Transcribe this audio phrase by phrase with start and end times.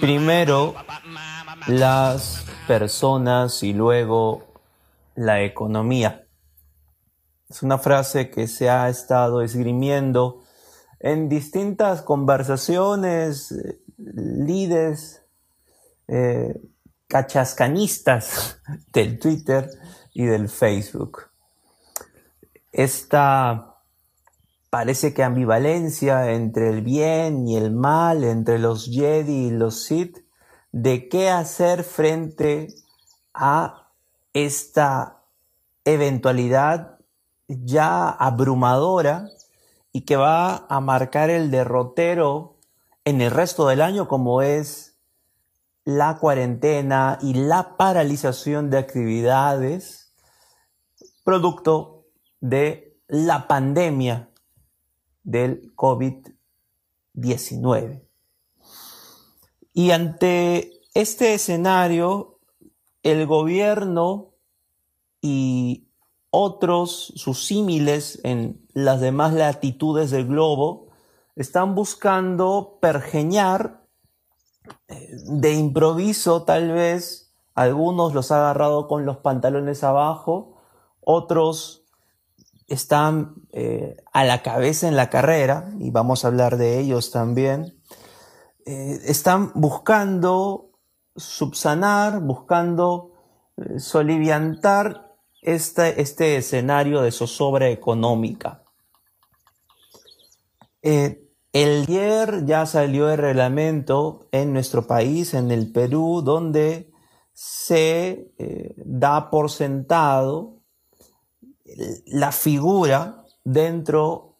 [0.00, 0.74] primero
[1.66, 4.54] las personas y luego
[5.14, 6.26] la economía.
[7.48, 10.42] Es una frase que se ha estado esgrimiendo
[11.00, 15.22] en distintas conversaciones, eh, líderes,
[16.08, 16.60] eh,
[17.06, 18.60] cachascanistas
[18.92, 19.70] del Twitter
[20.14, 21.30] y del Facebook.
[22.72, 23.69] Esta
[24.70, 30.18] parece que ambivalencia entre el bien y el mal, entre los Jedi y los Sith,
[30.70, 32.68] de qué hacer frente
[33.34, 33.88] a
[34.32, 35.24] esta
[35.84, 37.00] eventualidad
[37.48, 39.28] ya abrumadora
[39.92, 42.56] y que va a marcar el derrotero
[43.04, 44.96] en el resto del año como es
[45.84, 50.14] la cuarentena y la paralización de actividades
[51.24, 52.06] producto
[52.40, 54.29] de la pandemia
[55.22, 58.02] del COVID-19.
[59.72, 62.38] Y ante este escenario,
[63.02, 64.34] el gobierno
[65.20, 65.88] y
[66.30, 70.88] otros, sus símiles en las demás latitudes del globo,
[71.36, 73.84] están buscando pergeñar
[74.88, 80.56] eh, de improviso tal vez, algunos los ha agarrado con los pantalones abajo,
[81.00, 81.79] otros
[82.70, 87.78] están eh, a la cabeza en la carrera, y vamos a hablar de ellos también,
[88.64, 90.70] eh, están buscando
[91.16, 93.12] subsanar, buscando
[93.76, 98.62] soliviantar este, este escenario de zozobra económica.
[100.82, 106.92] Eh, el ayer ya salió el reglamento en nuestro país, en el Perú, donde
[107.32, 110.59] se eh, da por sentado
[112.06, 114.38] la figura dentro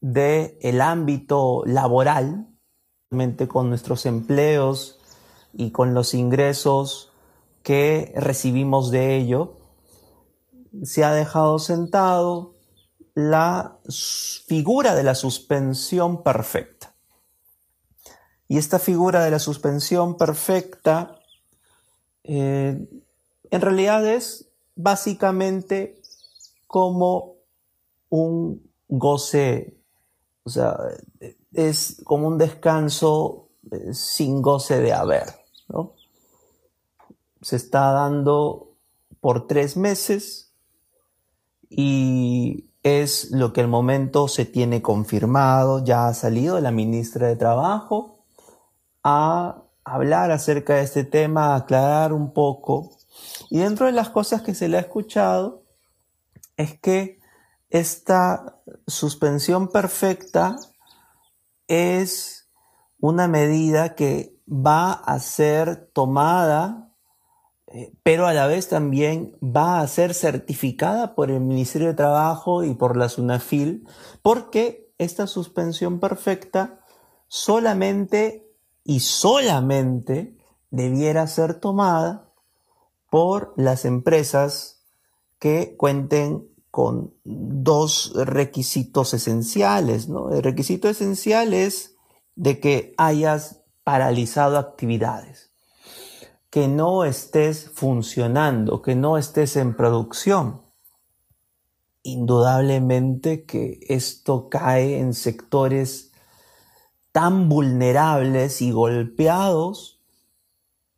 [0.00, 2.48] del el ámbito laboral,
[3.48, 4.98] con nuestros empleos
[5.52, 7.12] y con los ingresos
[7.62, 9.58] que recibimos de ello,
[10.82, 12.54] se ha dejado sentado
[13.14, 13.78] la
[14.46, 16.94] figura de la suspensión perfecta.
[18.48, 21.18] Y esta figura de la suspensión perfecta
[22.24, 22.88] eh,
[23.50, 26.01] en realidad es básicamente
[26.72, 27.34] como
[28.08, 29.76] un goce,
[30.42, 30.74] o sea,
[31.52, 35.26] es como un descanso eh, sin goce de haber.
[35.68, 35.92] ¿no?
[37.42, 38.70] Se está dando
[39.20, 40.54] por tres meses
[41.68, 47.36] y es lo que al momento se tiene confirmado, ya ha salido la ministra de
[47.36, 48.24] Trabajo
[49.04, 52.92] a hablar acerca de este tema, a aclarar un poco.
[53.50, 55.61] Y dentro de las cosas que se le ha escuchado
[56.56, 57.20] es que
[57.70, 60.56] esta suspensión perfecta
[61.68, 62.50] es
[63.00, 66.92] una medida que va a ser tomada
[67.74, 72.64] eh, pero a la vez también va a ser certificada por el Ministerio de Trabajo
[72.64, 73.88] y por la SUNAFIL,
[74.20, 76.80] porque esta suspensión perfecta
[77.28, 78.46] solamente
[78.84, 80.36] y solamente
[80.70, 82.30] debiera ser tomada
[83.08, 84.81] por las empresas
[85.42, 90.06] que cuenten con dos requisitos esenciales.
[90.30, 91.96] El requisito esencial es
[92.36, 95.50] de que hayas paralizado actividades
[96.48, 100.62] que no estés funcionando, que no estés en producción.
[102.04, 106.12] Indudablemente que esto cae en sectores
[107.10, 110.00] tan vulnerables y golpeados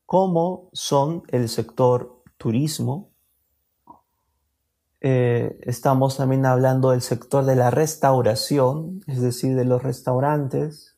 [0.04, 3.13] como son el sector turismo.
[5.06, 10.96] Eh, estamos también hablando del sector de la restauración, es decir, de los restaurantes.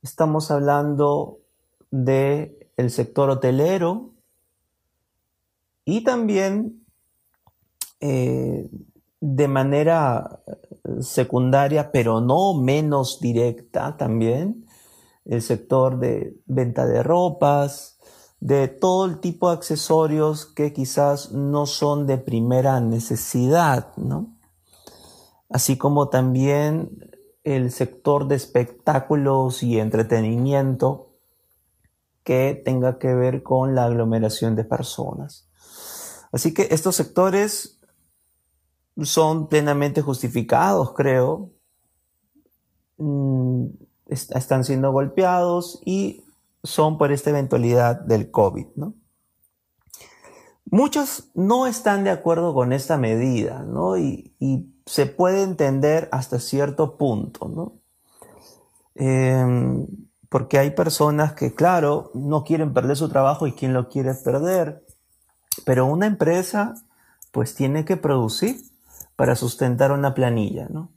[0.00, 1.40] Estamos hablando
[1.90, 4.12] de el sector hotelero
[5.84, 6.86] y también
[7.98, 8.70] eh,
[9.20, 10.38] de manera
[11.00, 14.66] secundaria, pero no menos directa también,
[15.24, 17.93] el sector de venta de ropas,
[18.44, 24.36] de todo el tipo de accesorios que quizás no son de primera necesidad, ¿no?
[25.48, 26.90] Así como también
[27.42, 31.14] el sector de espectáculos y entretenimiento,
[32.22, 35.48] que tenga que ver con la aglomeración de personas.
[36.30, 37.80] Así que estos sectores
[39.00, 41.50] son plenamente justificados, creo.
[42.98, 43.68] Mm,
[44.06, 46.23] están siendo golpeados y
[46.64, 48.94] son por esta eventualidad del COVID, ¿no?
[50.70, 53.96] Muchos no están de acuerdo con esta medida, ¿no?
[53.96, 54.32] Y,
[54.86, 57.80] se puede entender hasta cierto punto, ¿no?
[58.94, 59.86] Em,
[60.28, 64.84] porque hay personas que, claro, no quieren perder su trabajo y quien lo quiere perder,
[65.64, 66.74] pero una empresa
[67.32, 68.60] pues tiene que producir
[69.16, 70.90] para sustentar una planilla, ¿no?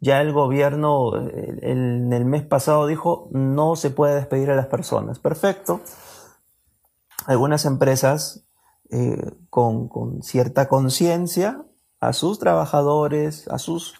[0.00, 5.18] Ya el gobierno en el mes pasado dijo no se puede despedir a las personas.
[5.18, 5.80] Perfecto.
[7.26, 8.48] Algunas empresas
[8.90, 11.62] eh, con, cierta conciencia
[12.00, 13.94] a sus trabajadores, a sus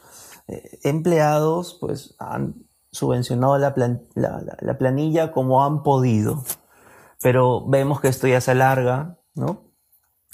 [0.47, 2.55] eh, empleados, pues han
[2.91, 3.75] subvencionado la,
[4.15, 6.43] la, planilla como han podido.
[7.21, 9.65] Pero vemos que esto ya se alarga, ¿no?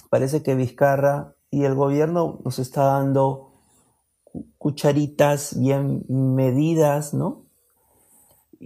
[0.08, 3.53] Parece que Vizcarra y el gobierno nos está dando
[4.58, 7.44] cucharitas bien medidas, ¿no?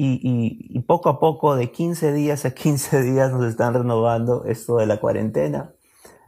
[0.01, 4.87] Y, poco a poco, de 15 días a 15 días, nos están renovando esto de
[4.87, 5.75] la cuarentena.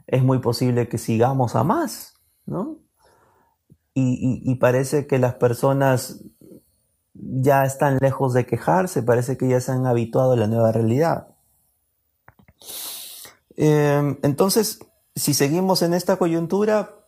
[0.07, 2.15] Es muy posible que sigamos a más,
[2.45, 2.79] ¿no?
[3.93, 6.23] Y, parece que las personas
[7.13, 11.27] ya están lejos de quejarse, parece que ya se han habituado a la nueva realidad.
[13.57, 14.79] Em, entonces,
[15.15, 17.00] si seguimos en esta coyuntura,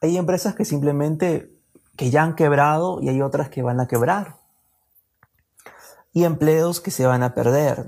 [0.00, 1.52] hay empresas que simplemente
[1.96, 4.36] que ya han quebrado y hay otras que van a quebrar.
[6.12, 7.86] Y empleos que se van a perder.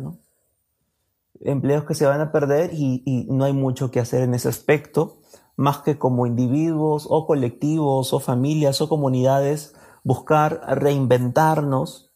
[1.41, 5.21] Empleos que se van a perder y no hay mucho que hacer en ese aspecto,
[5.57, 12.12] más que como individuos o colectivos o familias o comunidades buscar reinventarnos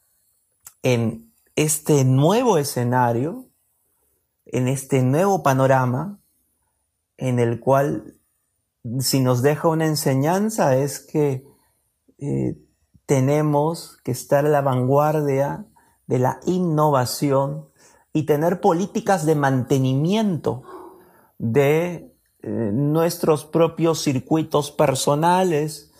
[0.82, 3.46] en este nuevo escenario,
[4.46, 6.20] en este nuevo panorama
[7.16, 8.18] en el cual
[9.00, 11.46] si nos deja una enseñanza es que
[12.18, 12.56] eh,
[13.06, 15.66] tenemos que estar a la vanguardia
[16.06, 17.68] de la innovación
[18.12, 20.62] y tener políticas de mantenimiento
[21.38, 25.90] de eh, nuestros propios circuitos personales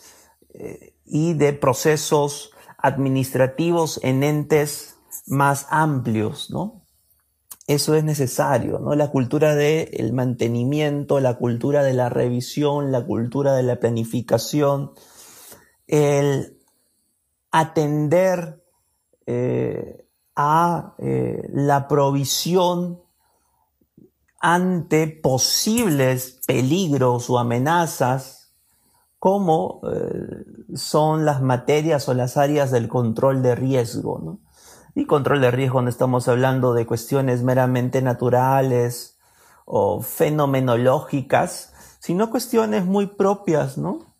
[0.50, 4.96] eh, y de procesos administrativos en entes
[5.26, 6.83] más amplios, ¿no?
[7.66, 8.94] Eso es necesario, ¿no?
[8.94, 14.93] La cultura del mantenimiento, la cultura de la revisión, la cultura de la planificación,
[15.87, 16.58] el
[17.50, 18.62] atender
[19.26, 20.06] eh,
[20.37, 23.00] a eh, la provisión
[24.40, 28.52] ante posibles peligros o amenazas
[29.19, 34.44] como eh, son las materias o las áreas del control de riesgo, ¿no?
[34.94, 39.19] Y control de riesgo no estamos hablando de cuestiones meramente naturales
[39.64, 44.14] o fenomenológicas, sino cuestiones muy propias, ¿no?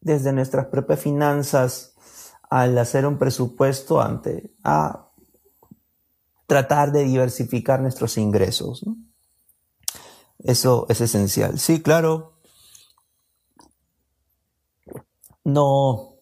[0.00, 1.94] Desde nuestras propias finanzas
[2.50, 5.08] al hacer un presupuesto ante a
[6.46, 8.86] tratar de diversificar nuestros ingresos.
[8.86, 8.96] ¿no?
[10.38, 11.58] Eso es esencial.
[11.58, 12.38] Sí, claro.
[15.44, 16.17] No,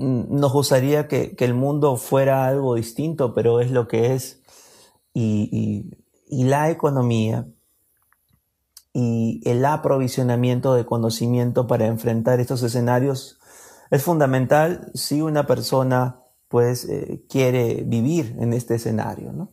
[0.00, 4.42] nos gustaría que, el mundo fuera algo distinto, pero es lo que es.
[5.12, 5.90] Y,
[6.30, 7.48] la economía
[8.92, 13.38] y el aprovisionamiento de conocimiento para enfrentar estos escenarios
[13.90, 19.52] es fundamental si una persona pues eh, quiere vivir en este escenario, ¿no?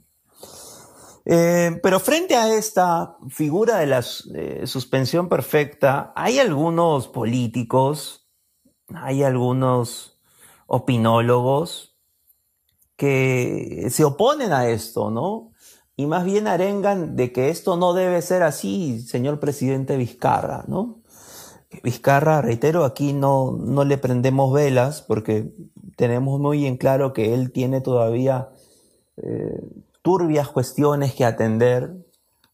[1.25, 8.29] Eh, pero frente a esta figura de la eh, suspensión perfecta, hay algunos políticos,
[8.93, 10.16] hay algunos
[10.67, 11.97] opinólogos
[12.95, 15.51] que se oponen a esto, ¿no?
[15.95, 21.01] Y más bien arengan de que esto no debe ser así, señor presidente Vizcarra, ¿no?
[21.83, 25.51] Vizcarra, reitero, aquí no, no le prendemos velas porque
[25.95, 28.49] tenemos muy en claro que él tiene todavía
[29.17, 29.59] eh,
[30.01, 31.93] turbias cuestiones que atender,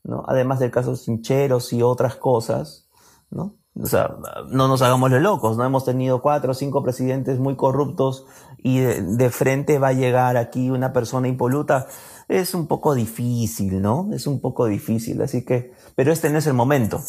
[0.04, 0.24] ¿no?
[0.28, 2.90] Además del caso Sincheros y otras cosas,
[3.30, 3.56] ¿no?
[3.82, 4.16] O sea,
[4.50, 5.66] no nos hagamos los locos, ¿no?
[5.66, 8.26] Hemos tenido cuatro o cinco presidentes muy corruptos
[8.60, 11.88] y de, frente va a llegar aquí una persona impoluta.
[12.28, 14.10] Es un poco difícil, ¿no?
[14.14, 17.02] Es un poco difícil, así que, pero este no es el momento.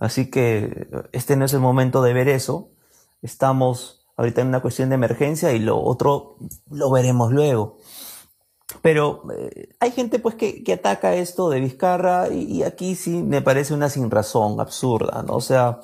[0.00, 2.70] Así que este no es el momento de ver eso.
[3.20, 6.36] Estamos ahorita en una cuestión de emergencia y lo otro
[6.70, 7.76] lo veremos luego.
[8.80, 13.42] Pero eh, hay gente pues que, que, ataca esto de Vizcarra y, aquí sí me
[13.42, 15.36] parece una sin razón absurda, ¿no?
[15.36, 15.80] O sea,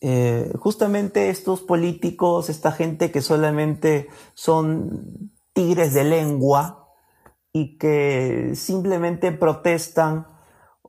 [0.00, 6.90] eh, justamente estos políticos, esta gente que solamente son tigres de lengua
[7.52, 10.26] y que simplemente protestan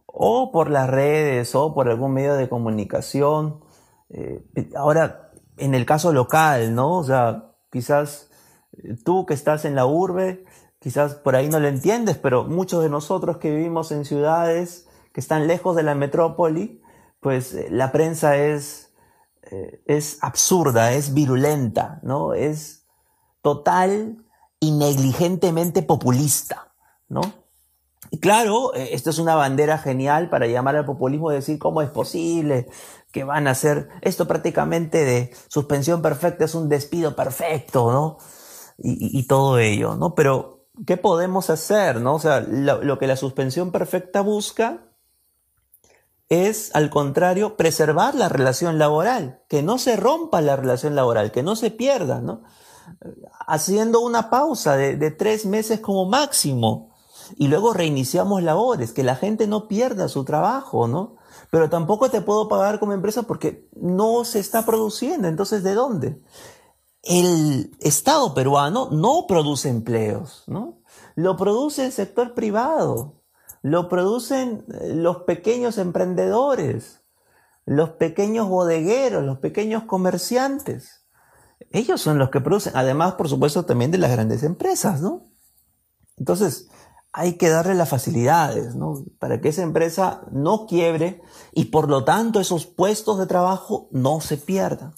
[0.06, 3.62] o por las redes o por algún medio de comunicación.
[4.10, 4.44] Eh,
[4.76, 6.98] ahora, en el caso local, ¿no?
[6.98, 8.32] O sea, quizás
[9.04, 10.46] tú que estás en la urbe,
[10.86, 15.20] Quizás por ahí no lo entiendes, pero muchos de nosotros que vivimos en ciudades que
[15.20, 16.80] están lejos de la metrópoli,
[17.20, 18.94] pues eh, la prensa es,
[19.50, 22.36] eh, es absurda, es virulenta, ¿no?
[22.36, 22.86] Es
[23.42, 24.28] total
[24.60, 26.72] y negligentemente populista,
[27.10, 27.22] ¿no?
[28.12, 31.82] Y claro, eh, esto es una bandera genial para llamar al populismo y decir cómo
[31.82, 32.68] es posible
[33.12, 38.18] que van a hacer esto prácticamente de suspensión perfecta es un despido perfecto, ¿no?
[38.78, 40.16] Y, todo ello, ¿no?
[40.16, 40.55] Pero,
[40.86, 42.16] ¿qué podemos hacer, no?
[42.16, 44.86] O sea, lo que la suspensión perfecta busca
[46.30, 51.44] es, al contrario, preservar la relación laboral, que no se rompa la relación laboral, que
[51.44, 52.44] no se pierda, ¿no?
[53.48, 56.94] Haciendo una pausa de, tres meses como máximo
[57.38, 61.16] y luego reiniciamos labores, que la gente no pierda su trabajo, ¿no?
[61.52, 65.28] Pero tampoco te puedo pagar como empresa porque no se está produciendo.
[65.28, 66.22] Entonces, ¿de dónde?
[67.06, 70.82] El Estado peruano no produce empleos, ¿no?
[71.16, 73.16] Lo produce el sector privado
[73.66, 77.02] lo producen eh, los pequeños emprendedores,
[77.66, 81.08] los pequeños bodegueros, los pequeños comerciantes.
[81.72, 85.24] Ellos son los que producen, además, por supuesto, también de las grandes empresas, ¿no?
[86.16, 86.70] Entonces,
[87.12, 89.04] hay que darle las facilidades, ¿no?
[89.18, 94.22] Para que esa empresa no quiebre y por lo tanto esos puestos de trabajo no
[94.22, 94.94] se pierdan.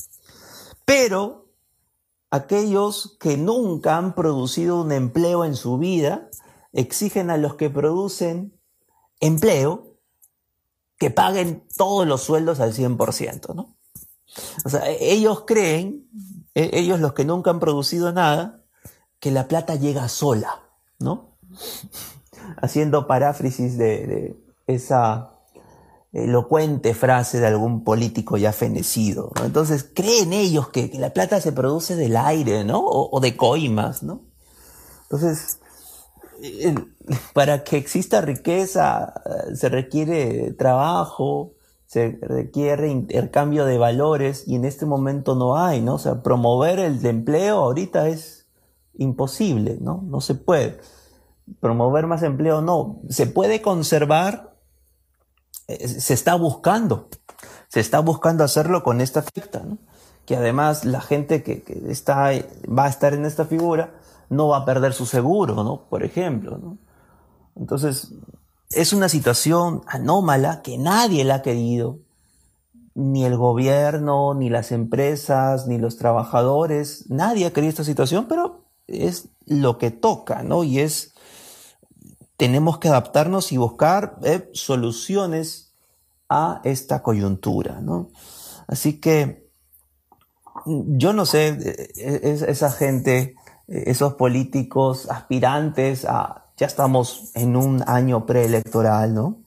[0.83, 1.46] Pero
[2.29, 6.29] aquellos que nunca han producido un empleo en su vida
[6.73, 8.53] exigen a los que producen
[9.19, 9.97] empleo
[10.97, 13.77] que paguen todos los sueldos al 100%, ¿no?
[14.65, 16.07] O sea, e-, ellos creen,
[16.53, 18.63] e-, ellos los que nunca han producido nada,
[19.19, 20.63] que la plata llega sola,
[20.99, 21.37] ¿no?
[22.61, 25.36] Haciendo paráfrasis de, esa
[26.23, 29.31] elocuente frase de algún político ya fenecido.
[29.43, 32.79] Entonces, creen ellos que, la plata se produce del aire, ¿no?
[32.79, 34.21] O, o de coimas, ¿no?
[35.03, 35.59] Entonces,
[37.33, 41.53] para que exista riqueza eh, se requiere trabajo,
[41.85, 45.95] se requiere intercambio de valores y en este momento no hay, ¿no?
[45.95, 48.47] O sea, promover el empleo ahorita es
[48.95, 50.03] imposible, ¿no?
[50.05, 50.79] No se puede.
[51.61, 52.99] Promover más empleo no.
[53.09, 54.56] Se puede conservar, eh,
[55.67, 57.09] se está buscando,
[57.67, 59.63] se está buscando hacerlo con esta fiesta.
[60.25, 62.31] Que además la gente que, está,
[62.67, 63.95] va a estar en esta figura,
[64.29, 65.87] no va a perder su seguro, ¿no?
[65.89, 66.77] Por ejemplo.
[67.55, 68.13] Entonces,
[68.71, 71.99] es una situación anómala que nadie la ha querido,
[72.93, 78.65] ni el gobierno, ni las empresas, ni los trabajadores, nadie ha querido esta situación, pero
[78.87, 80.63] es lo que toca, ¿no?
[80.63, 81.13] Y es,
[82.37, 85.73] tenemos que adaptarnos y buscar eh, soluciones
[86.29, 88.09] a esta coyuntura, ¿no?
[88.67, 89.47] Así que
[90.65, 93.35] yo no sé, eh, eh, esa gente
[93.67, 99.43] esos políticos aspirantes a, ya estamos en un año preelectoral, ¿no?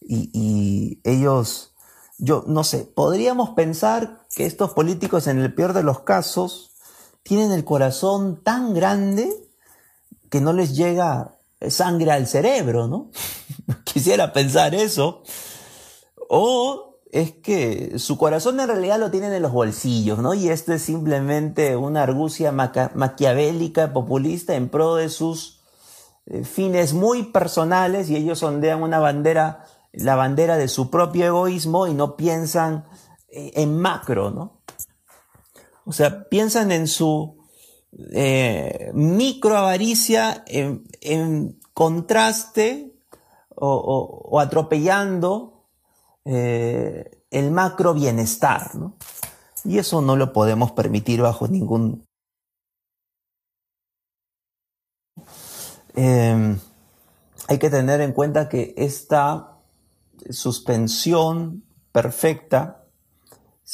[0.00, 1.74] Y, ellos,
[2.18, 6.72] yo no sé, podríamos pensar que estos políticos en el peor de los casos
[7.22, 9.32] tienen el corazón tan grande
[10.28, 11.36] que no les llega
[11.70, 13.10] sangre al cerebro, ¿no?
[13.84, 15.22] Quisiera pensar eso.
[16.28, 20.32] O es que su corazón en realidad lo tienen en los bolsillos, ¿no?
[20.32, 25.60] Y esto es simplemente una argucia maquiavélica, populista, en pro de sus
[26.24, 31.86] eh, fines muy personales y ellos ondean una bandera, la bandera de su propio egoísmo
[31.86, 32.86] y no piensan
[33.28, 34.62] eh, en macro, ¿no?
[35.84, 37.41] O sea, piensan en su
[38.12, 42.92] eh, micro avaricia en, contraste
[43.54, 45.52] o atropellando
[46.24, 48.70] eh, el macro bienestar.
[49.64, 52.04] Y eso no lo podemos permitir bajo ningún...
[55.94, 56.58] Em,
[57.48, 59.58] hay que tener en cuenta que esta
[60.30, 62.81] suspensión perfecta,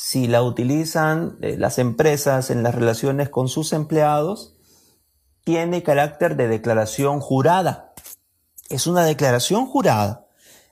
[0.00, 4.54] si la utilizan eh, las empresas en las relaciones con sus empleados,
[5.42, 7.94] tiene carácter de declaración jurada.
[8.68, 10.28] Es una declaración jurada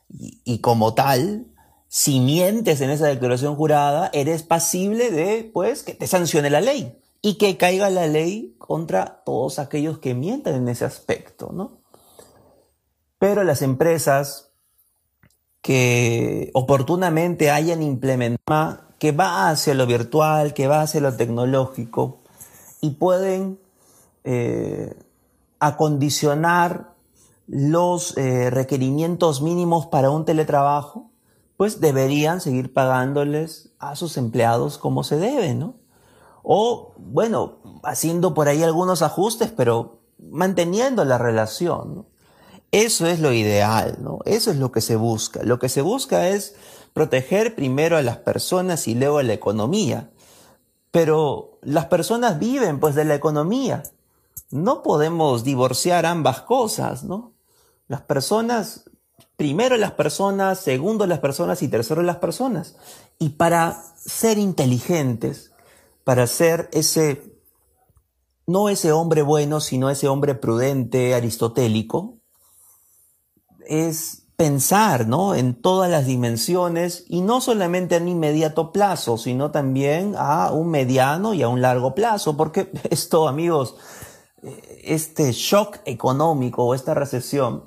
[0.09, 1.49] y como tal
[1.89, 6.97] si mientes en esa declaración jurada, eres pasible de, pues, que te sancione la ley
[7.21, 11.81] y que caiga la ley contra todos aquellos que mientan en ese aspecto, ¿no?
[13.19, 14.53] Pero las empresas
[15.63, 22.19] que oportunamente hayan implementado que va hacia lo virtual, que va hacia lo tecnológico
[22.81, 23.59] y pueden
[24.25, 24.95] eh,
[25.59, 26.95] acondicionar
[27.47, 31.11] los eh, requerimientos mínimos para un teletrabajo,
[31.57, 35.75] pues deberían seguir pagándoles a sus empleados como se debe, ¿no?
[36.43, 42.07] O, bueno, haciendo por ahí algunos ajustes, pero manteniendo la relación, ¿no?
[42.77, 44.19] Eso es lo ideal, ¿no?
[44.27, 45.43] Eso es lo que se busca.
[45.43, 46.57] Lo que se busca es
[46.93, 50.11] proteger primero a las personas y luego a la economía.
[50.91, 53.83] Pero las personas viven pues de la economía.
[54.51, 57.33] no podemos divorciar ambas cosas, ¿no?
[57.89, 58.91] Las personas,
[59.37, 62.77] primero las personas, segundo las personas y tercero las personas.
[63.19, 65.51] Y para ser inteligentes,
[66.05, 67.41] para ser ese,
[68.47, 72.16] no ese hombre bueno, sino ese hombre prudente, aristotélico,
[73.67, 75.35] es pensar ¿no?
[75.35, 80.69] en todas las dimensiones y no solamente a un inmediato plazo, sino también a un
[80.69, 83.77] mediano y a un largo plazo, porque esto, amigos,
[84.83, 87.65] este shock económico o esta recesión,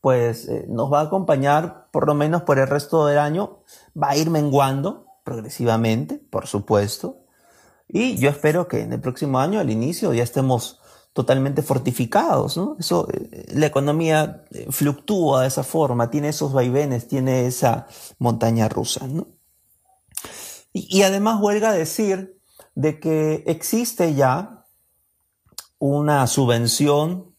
[0.00, 3.58] pues eh, nos va a acompañar por lo menos por el resto del año,
[4.00, 7.18] va a ir menguando progresivamente, por supuesto,
[7.88, 10.80] y yo espero que en el próximo año, al inicio, ya estemos
[11.14, 12.76] totalmente fortificados, ¿no?
[12.78, 17.86] Eso, eh, la economía eh, fluctúa de esa forma, tiene esos vaivenes, tiene esa
[18.18, 19.28] montaña rusa, ¿no?
[20.72, 22.40] Y, y además huelga decir
[22.74, 24.66] de que existe ya
[25.78, 27.32] una subvención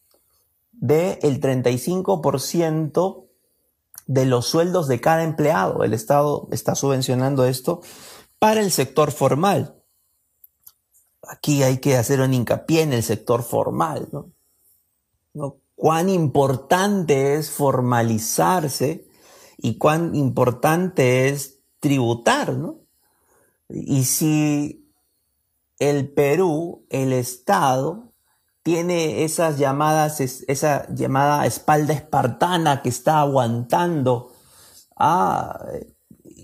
[0.71, 3.27] del 35%
[4.07, 5.83] de los sueldos de cada empleado.
[5.83, 7.81] El Estado está subvencionando esto
[8.39, 9.81] para el sector formal
[11.29, 14.31] aquí hay que hacer un hincapié en el sector formal, ¿no?
[15.75, 19.07] Cuán importante es formalizarse
[19.57, 22.79] y cuán importante es tributar, ¿no?
[23.69, 24.89] Y si
[25.79, 28.13] el Perú, el Estado,
[28.63, 34.31] tiene esas llamadas, esa llamada espalda espartana que está aguantando
[34.97, 35.63] ah,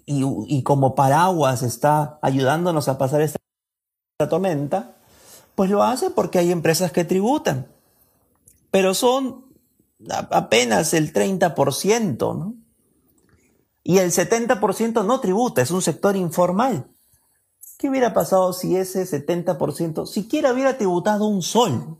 [0.06, 3.41] y, y como paraguas está ayudándonos a pasar esta
[4.30, 4.98] tormenta,
[5.56, 7.68] pues lo hace porque hay empresas que tributan.
[8.72, 9.46] Pero son
[10.32, 12.56] apenas el 30%, ¿no?
[13.84, 16.88] Y el 70% no tributa, es un sector informal.
[17.78, 21.98] ¿Qué hubiera pasado si ese 70% siquiera hubiera tributado un sol?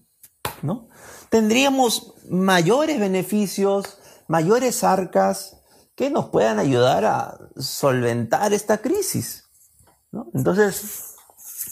[0.62, 0.88] ¿No?
[1.30, 5.58] Tendríamos mayores beneficios, mayores arcas
[5.96, 9.46] que nos puedan ayudar a solventar esta crisis.
[10.12, 10.28] ¿no?
[10.36, 11.11] Entonces,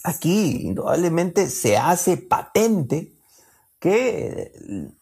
[0.04, 3.14] aquí indudablemente se hace patente
[3.80, 4.52] que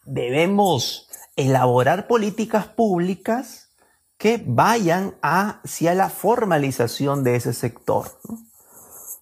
[0.04, 3.68] debemos elaborar políticas públicas
[4.16, 8.10] que vayan hacia la formalización de ese sector,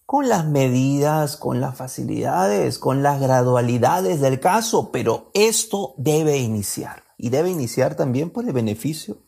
[0.07, 7.02] con las medidas, con las facilidades, con las gradualidades del caso, pero esto debe iniciar
[7.18, 9.18] y debe iniciar también por el beneficio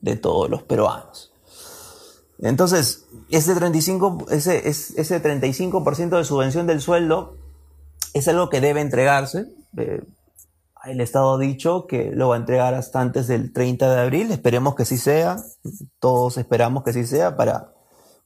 [0.00, 1.33] de todos los peruanos.
[2.40, 5.84] Entonces, ese 35%, ese, ese 35
[6.16, 7.36] de subvención del sueldo
[8.12, 9.46] es algo que debe entregarse.
[9.76, 10.02] Eh,
[10.84, 14.30] el Estado ha dicho que lo va a entregar hasta antes del 30 de abril.
[14.30, 15.36] Esperemos que sí sea.
[15.98, 17.72] Todos esperamos que sí sea para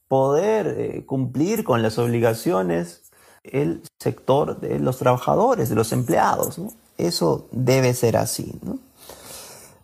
[0.08, 3.04] poder eh, cumplir con las obligaciones
[3.44, 6.60] el sector de los trabajadores, de los empleados.
[6.96, 8.58] Eso debe ser así.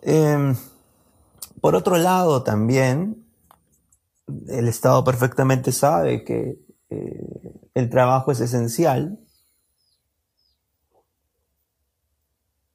[0.03, 0.57] Em,
[1.61, 3.24] por otro lado, también
[4.49, 6.59] el Estado perfectamente sabe que
[6.91, 9.19] eh, el trabajo es esencial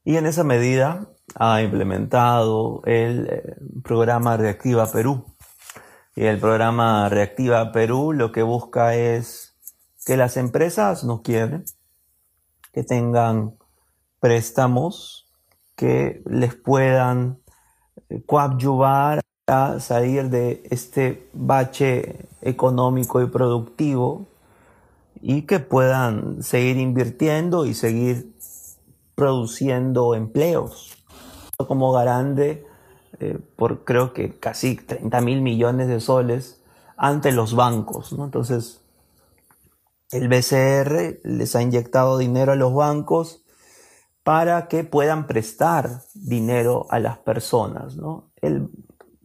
[0.04, 5.26] y en esa medida ha implementado el eh, programa Reactiva Perú.
[6.16, 9.56] Y el programa Reactiva Perú lo que busca es
[10.06, 11.64] que las empresas no quiebren,
[12.74, 13.58] que tengan
[14.20, 15.30] préstamos
[15.76, 17.40] que les puedan
[18.10, 18.24] eh,
[19.50, 24.28] coadyuvar salir de este bache económico y productivo
[25.22, 28.36] y que puedan seguir invirtiendo y seguir
[29.16, 30.96] produciendo empleos.
[31.58, 32.66] Como garante
[33.20, 36.62] eh, por creo que casi 30 mil millones de soles
[36.96, 38.16] ante los bancos.
[38.18, 38.82] Entonces,
[40.12, 43.44] el BCR les ha inyectado dinero a los bancos
[44.24, 47.96] para que puedan prestar dinero a las personas.
[47.96, 48.32] ¿no?
[48.42, 48.70] El,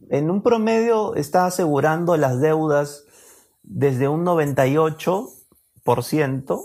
[0.09, 3.05] en un promedio está asegurando las deudas
[3.63, 6.61] desde un 98%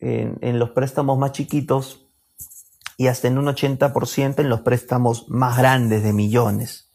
[0.00, 2.06] en, en los préstamos más chiquitos
[2.96, 6.92] y hasta en un 80% en los préstamos más grandes de millones.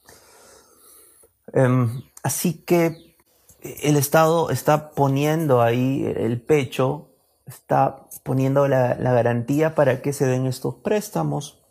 [1.54, 3.18] Em, así que
[3.62, 7.10] el Estado está poniendo ahí el pecho,
[7.46, 11.62] está poniendo la, la garantía para que se den estos préstamos.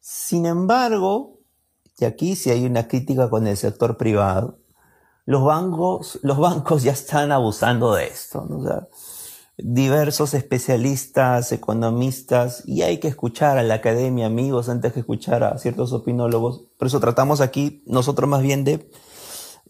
[0.00, 1.37] Sin embargo,
[1.98, 4.58] y aquí sí hay una crítica con el sector privado,
[5.26, 8.48] los bancos, los bancos ya están abusando de esto.
[9.58, 15.58] diversos especialistas, economistas, y hay que escuchar a la academia, amigos, antes que escuchar a
[15.58, 16.62] ciertos opinólogos.
[16.78, 18.88] Por eso tratamos aquí nosotros más bien de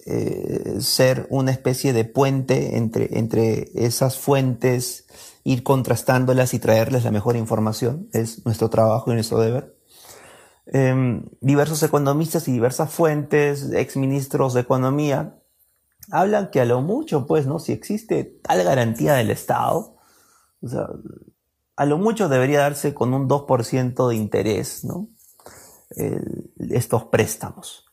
[0.05, 5.07] eh, ser una especie de puente entre, entre esas fuentes,
[5.45, 8.09] ir contrastándolas y traerles la mejor información.
[8.13, 9.78] Es nuestro trabajo y nuestro deber.
[10.71, 15.39] Em, diversos economistas y diversas fuentes, exministros de economía,
[16.11, 17.59] hablan que a lo mucho, pues, ¿no?
[17.59, 19.97] Si existe tal garantía del Estado,
[21.77, 25.09] a lo mucho debería darse con un 2% de interés, ¿no?
[26.71, 27.87] estos préstamos.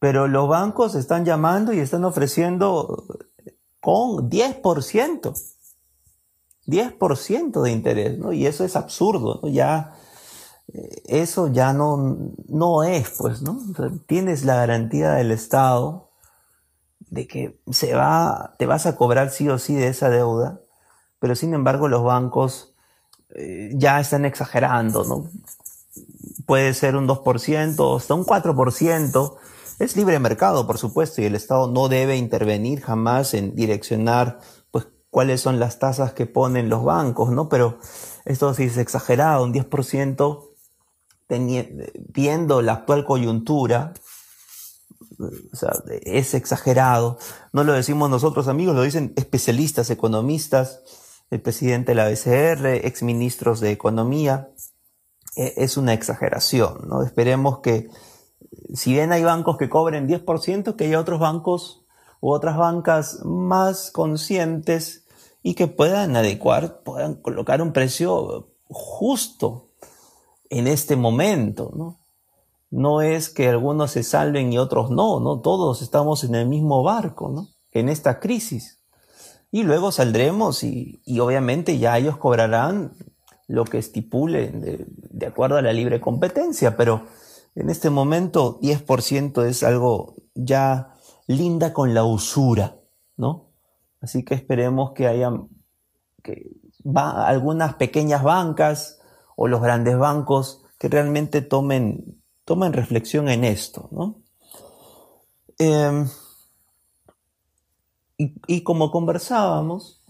[0.00, 3.06] Pero los bancos están llamando y están ofreciendo
[3.80, 5.32] con 10%.
[6.66, 8.32] 10% de interés, ¿no?
[8.32, 9.48] Y eso es absurdo, ¿no?
[9.48, 9.94] Ya,
[11.06, 13.60] eso ya no, no es, pues, ¿no?
[14.06, 16.10] tienes la garantía del Estado
[17.10, 20.60] de que se va, te vas a cobrar sí o sí de esa deuda,
[21.20, 22.74] pero sin embargo los bancos
[23.34, 25.30] eh, ya están exagerando, ¿no?
[26.46, 29.36] Puede ser un 2%, hasta un 4%.
[29.78, 34.86] Es libre mercado, por supuesto, y el Estado no debe intervenir jamás en direccionar pues,
[35.10, 37.48] cuáles son las tasas que ponen los bancos, ¿no?
[37.48, 37.78] Pero
[38.24, 40.53] esto sí es exagerado, un 10%
[41.28, 43.94] viendo la actual coyuntura,
[46.02, 47.18] es exagerado.
[47.52, 50.80] No lo decimos nosotros amigos, lo dicen especialistas, economistas,
[51.30, 54.50] el presidente de la BCR, exministros de Economía.
[55.36, 57.02] E, es una exageración, ¿no?
[57.02, 57.88] Esperemos que,
[58.74, 61.84] si bien hay bancos que cobren 10%, que haya otros bancos
[62.20, 65.06] u otras bancas más conscientes
[65.42, 69.68] y que puedan adecuar, puedan colocar un precio justo
[70.58, 71.98] en este momento, ¿no?
[72.74, 75.38] no es que algunos se salven y otros no, ¿no?
[75.38, 77.50] Todos estamos en el mismo barco, ¿no?
[77.70, 78.80] En esta crisis.
[79.52, 82.94] Y luego saldremos y, obviamente ya ellos cobrarán
[83.46, 87.06] lo que estipule de, acuerdo a la libre competencia, pero
[87.54, 90.96] en este momento 10% es algo ya
[91.28, 92.74] linda con la usura,
[93.16, 93.52] ¿no?
[94.00, 95.30] Así que esperemos que haya
[96.24, 96.50] que
[96.94, 98.98] algunas pequeñas bancas
[99.36, 104.22] o los grandes bancos que realmente tomen toma en reflexión en esto, ¿no?
[105.58, 106.08] Em,
[108.16, 110.02] y, como conversábamos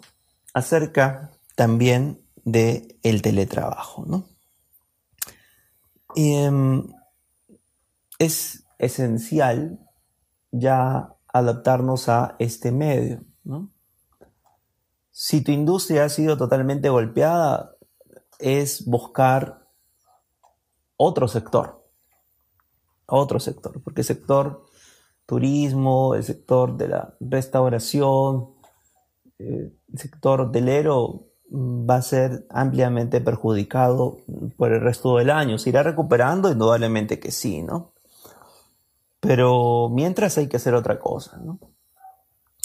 [0.52, 4.26] acerca también del el teletrabajo, ¿no?
[6.16, 6.86] Em,
[8.18, 9.78] es esencial
[10.50, 13.70] ya adaptarnos a este medio, ¿no?
[15.10, 17.73] Si tu industria ha sido totalmente golpeada,
[18.38, 19.64] es buscar
[20.96, 21.84] otro sector,
[23.06, 24.64] otro sector, porque el sector
[25.26, 28.50] turismo, el sector de la restauración,
[29.38, 34.18] eh, el sector hotelero mm, va a ser ampliamente perjudicado
[34.56, 35.58] por el resto del año.
[35.58, 36.50] ¿Se irá recuperando?
[36.50, 37.92] Indudablemente que sí, ¿no?
[39.20, 41.58] Pero mientras hay que hacer otra cosa, ¿no?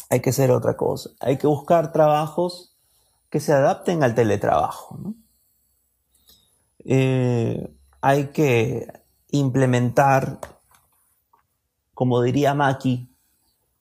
[0.09, 1.11] Hay que hacer otra cosa.
[1.21, 2.75] Hay que buscar trabajos
[3.29, 5.15] que se adapten al teletrabajo, ¿no?
[6.85, 8.87] Eh, hay que
[9.31, 10.39] implementar,
[11.93, 13.13] como diría Maki,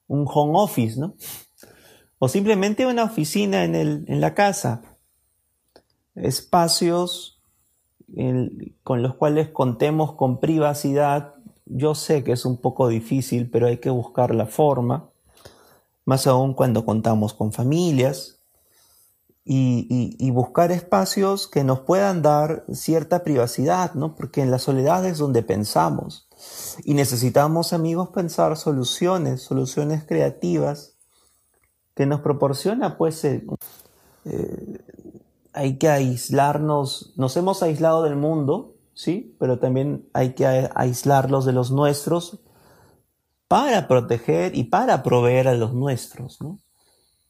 [0.08, 1.14] un home office, ¿no?
[2.18, 4.82] O simplemente una oficina en, el, en la casa.
[6.14, 7.38] Espacios
[8.82, 11.34] con los cuales contemos con privacidad.
[11.66, 15.10] Yo sé que es un poco difícil, pero hay que buscar la forma.
[16.04, 18.37] Más aún cuando contamos con familias,
[19.50, 24.14] y, buscar espacios que nos puedan dar cierta privacidad, ¿no?
[24.14, 26.28] Porque en la soledad es donde pensamos
[26.84, 30.96] y necesitamos, amigos, pensar soluciones, soluciones creativas
[31.94, 33.44] que nos proporciona, pues, eh,
[35.54, 41.52] hay que aislarnos, nos hemos aislado del mundo, sí, pero también hay que aislarlos de
[41.52, 42.40] los nuestros
[43.48, 46.58] para proteger y para proveer a los nuestros, ¿no?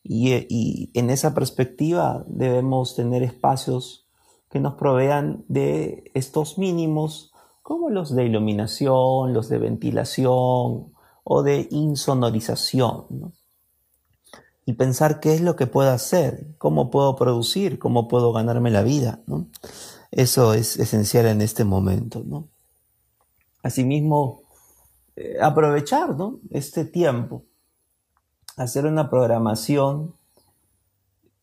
[0.02, 4.06] Y, en esa perspectiva debemos tener espacios
[4.50, 7.32] que nos provean de estos mínimos,
[7.62, 10.92] como los de iluminación, los de ventilación
[11.24, 13.34] o de insonorización.
[14.64, 18.82] Y pensar qué es lo que puedo hacer, cómo puedo producir, cómo puedo ganarme la
[18.82, 19.20] vida.
[20.10, 22.24] Eso es esencial en este momento.
[23.62, 24.42] Asimismo,
[25.16, 26.16] eh, aprovechar
[26.50, 27.44] este tiempo
[28.58, 30.14] hacer una programación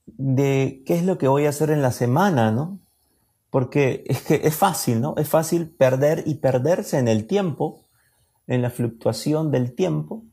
[0.06, 2.80] de qué es lo que voy a hacer en la semana, ¿no?
[3.50, 5.16] Porque es que es fácil, ¿no?
[5.18, 7.86] Es fácil perder y perderse en el tiempo,
[8.48, 10.24] en la fluctuación del tiempo,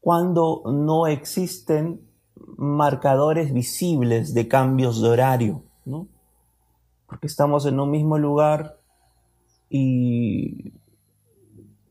[0.00, 2.00] cuando no existen
[2.56, 6.08] marcadores visibles de cambios de horario, ¿no?
[7.06, 8.78] Porque estamos en un mismo lugar
[9.68, 10.72] y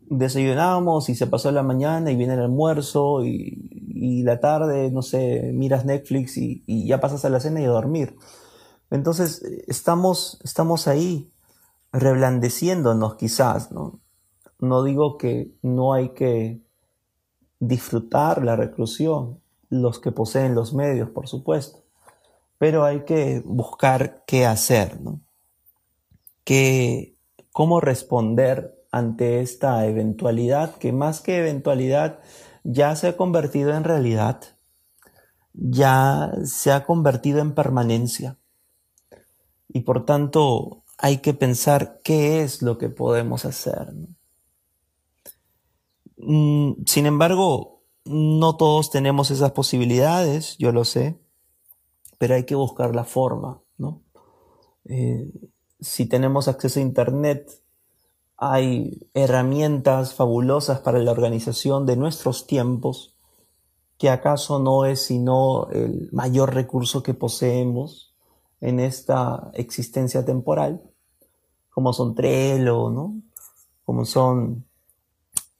[0.09, 3.71] desayunamos y se pasó la mañana y viene el almuerzo y,
[4.23, 8.15] la tarde, no sé, miras Netflix y, ya pasas a la cena y a dormir.
[8.91, 11.31] Entonces estamos, estamos ahí
[11.91, 13.99] reblandeciéndonos quizás, ¿no?
[14.59, 16.61] No digo que no hay que
[17.59, 19.39] disfrutar la reclusión,
[19.69, 21.79] los que poseen los medios, por supuesto,
[22.57, 25.19] pero hay que buscar qué hacer, ¿no?
[27.51, 32.21] cómo responder ante esta eventualidad que más que eventualidad
[32.63, 34.41] ya se ha convertido en realidad,
[35.53, 38.37] ya se ha convertido en permanencia.
[39.67, 43.93] Y por tanto hay que pensar qué es lo que podemos hacer.
[46.15, 51.19] Mm, sin embargo, no todos tenemos esas posibilidades, yo lo sé,
[52.17, 54.03] pero hay que buscar la forma, ¿no?
[54.85, 55.29] Eh,
[55.81, 57.64] si tenemos acceso a Internet,
[58.37, 63.15] hay herramientas fabulosas para la organización de nuestros tiempos,
[63.97, 68.13] que acaso no es sino el mayor recurso que poseemos
[68.59, 70.81] en esta existencia temporal,
[71.69, 73.21] como son Trello, ¿no?
[73.85, 74.65] como son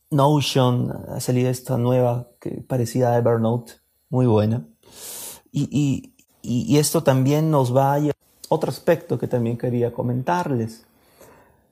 [0.09, 3.73] Notion, ha salido esta nueva que parecida a Evernote,
[4.09, 4.65] muy buena.
[5.51, 8.15] Y, y esto también nos va a llevar
[8.49, 10.85] otro aspecto que también quería comentarles,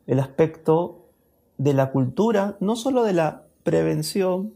[0.07, 1.09] el aspecto
[1.57, 4.53] de la cultura, no solo de la prevención,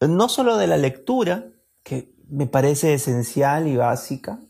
[0.00, 1.50] no solo de la lectura,
[1.82, 4.40] que me parece esencial y básica,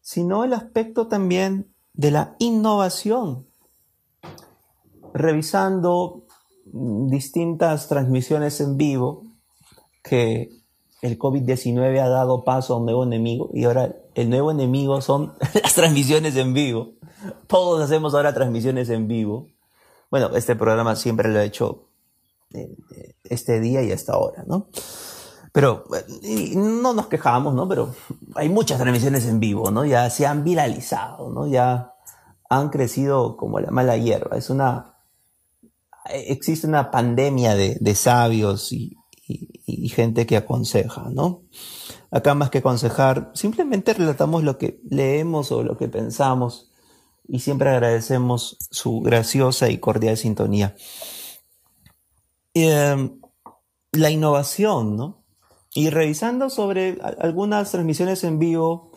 [0.00, 3.46] sino el aspecto también de la innovación.
[5.12, 6.26] Revisando
[6.72, 9.24] distintas transmisiones en vivo
[10.02, 10.59] que
[11.02, 15.34] el COVID-19 ha dado paso a un nuevo enemigo y ahora el nuevo enemigo son
[15.62, 16.92] las transmisiones en vivo.
[17.46, 19.48] Todos hacemos ahora transmisiones en vivo.
[20.10, 21.88] Bueno, este programa siempre lo he hecho
[22.52, 22.76] eh,
[23.24, 24.68] este día y hasta ahora, ¿no?
[25.52, 25.84] Pero
[26.54, 27.68] no nos quejamos, ¿no?
[27.68, 27.94] Pero
[28.36, 29.84] hay muchas transmisiones en vivo, ¿no?
[29.84, 31.46] Ya se han viralizado, ¿no?
[31.46, 31.94] Ya
[32.48, 34.36] han crecido como la mala hierba.
[34.36, 34.96] Es una,
[36.08, 38.99] existe una pandemia de, de sabios y,
[39.66, 41.42] y, gente que aconseja, ¿no?
[42.10, 46.70] Acá más que aconsejar, simplemente relatamos lo que leemos o lo que pensamos
[47.28, 50.74] y siempre agradecemos su graciosa y cordial sintonía.
[52.54, 53.20] Em,
[53.92, 55.24] la innovación, ¿no?
[55.74, 58.90] Y revisando sobre algunas transmisiones en vivo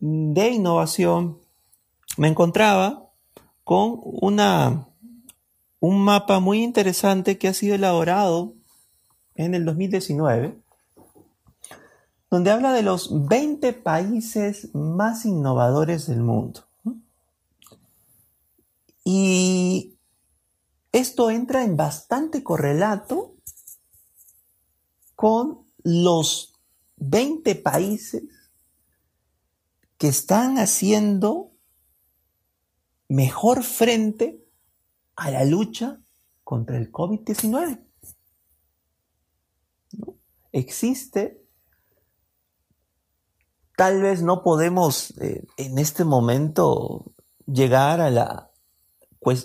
[0.00, 1.38] de innovación,
[2.16, 3.10] me encontraba
[3.62, 4.88] con una,
[5.78, 8.54] un mapa muy interesante que ha sido elaborado
[9.34, 10.56] en el 2019,
[12.30, 16.64] donde habla de los 20 países más innovadores del mundo.
[19.04, 19.96] Y
[20.92, 23.34] esto entra en bastante correlato
[25.16, 26.54] con los
[26.96, 28.22] 20 países
[29.98, 31.52] que están haciendo
[33.08, 34.44] mejor frente
[35.16, 36.00] a la lucha
[36.44, 37.89] contra el COVID-19
[40.52, 41.42] existe.
[43.76, 47.12] Tal vez no podemos eh, en este momento
[47.46, 48.50] llegar a la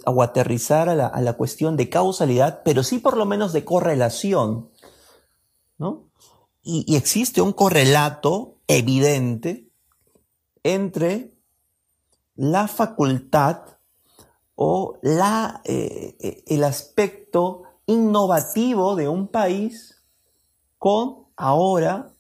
[0.06, 4.70] o aterrizar a la, cuestión de causalidad, pero sí por lo menos de correlación,
[5.78, 6.10] ¿no?
[6.64, 9.70] Y, existe un correlato evidente
[10.64, 11.36] entre
[12.36, 13.78] la facultad
[14.56, 19.95] o la, eh, eh, el aspecto innovativo de un país
[20.86, 22.14] con ahora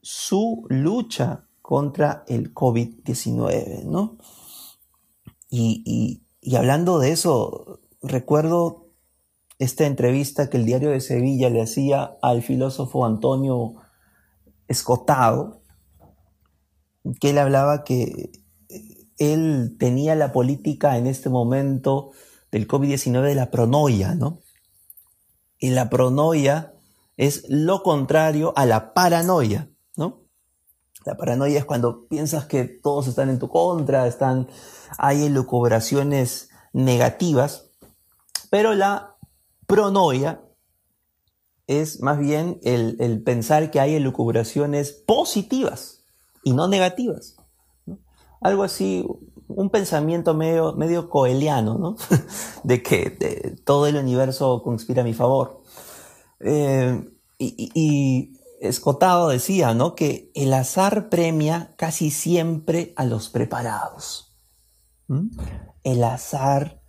[0.00, 4.16] su lucha contra el COVID-19, ¿no?
[5.50, 6.22] Y,
[6.56, 8.86] hablando de eso, recuerdo
[9.58, 13.74] esta entrevista que el diario de Sevilla le hacía al filósofo Antonio
[14.66, 15.60] Escotado,
[17.20, 18.30] que él hablaba que
[19.18, 22.12] él tenía la política en este momento
[22.50, 24.40] del COVID-19 de la pronoia, ¿no?
[25.58, 26.72] Y la pronoia
[27.18, 30.22] es lo contrario a la paranoia, ¿no?
[31.04, 34.48] La paranoia es cuando piensas que todos están en tu contra, están,
[34.98, 37.70] hay elucubraciones negativas,
[38.50, 39.16] pero la
[39.66, 40.42] pronoia
[41.66, 46.04] es más bien el, pensar que hay elucubraciones positivas
[46.44, 47.36] y no negativas.
[48.40, 49.04] Algo así,
[49.48, 51.96] un pensamiento medio, medio coeliano, ¿no?
[52.62, 55.62] de que todo el universo conspira a mi favor.
[56.40, 59.94] Eh, y, Escotado decía, ¿no?
[59.94, 64.36] Que el azar premia casi siempre a los preparados.
[65.84, 66.82] El azar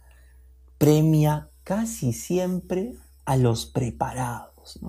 [0.79, 4.79] premia casi siempre a los preparados.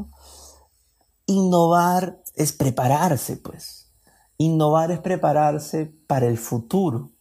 [1.26, 3.92] Innovar es prepararse, pues.
[4.38, 7.12] Innovar es prepararse para el futuro.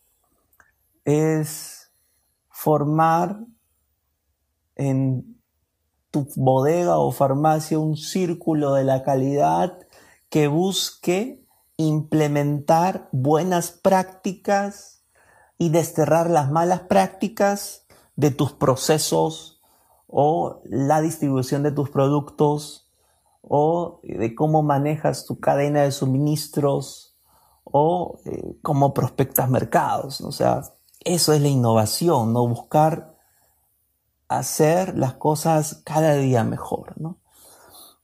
[1.04, 1.92] Es
[2.50, 3.46] formar
[4.76, 5.39] en
[6.12, 9.80] tu bodega o farmacia un círculo de la calidad
[10.30, 11.46] que busque
[11.78, 15.04] implementar buenas prácticas
[15.58, 19.62] y desterrar las malas prácticas de tus procesos
[20.08, 22.90] o la distribución de tus productos
[23.42, 27.18] o de cómo manejas tu cadena de suministros
[27.64, 30.24] o eh, cómo prospectas mercados.
[30.32, 30.64] Sea,
[31.02, 32.48] eso es la innovación, ¿no?
[32.48, 33.19] Buscar
[34.30, 37.20] hacer las cosas cada día mejor, ¿no?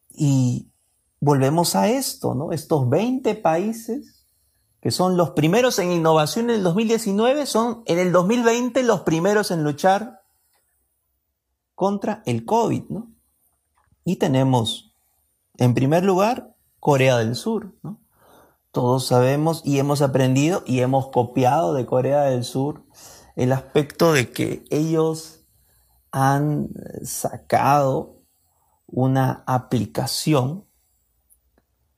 [0.10, 0.72] Y
[1.22, 2.52] volvemos a esto, ¿no?
[2.52, 4.16] Estos 20 países
[4.86, 9.50] que son los primeros en innovación en el 2019 son en el 2020 los primeros
[9.50, 10.22] en luchar
[11.74, 13.12] contra el COVID, ¿no?
[14.04, 14.94] Y tenemos,
[15.58, 18.00] en primer lugar, Corea del Sur, ¿no?
[18.72, 22.84] Todos sabemos y hemos aprendido y hemos copiado de Corea del Sur
[23.36, 25.35] el aspecto de que ellos
[26.18, 26.70] han
[27.04, 28.22] sacado
[28.88, 30.64] una aplicación,